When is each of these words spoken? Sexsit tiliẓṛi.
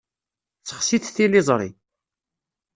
Sexsit 0.67 1.05
tiliẓṛi. 1.15 1.69